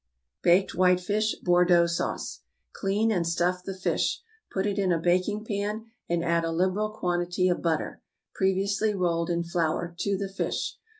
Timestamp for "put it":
4.51-4.79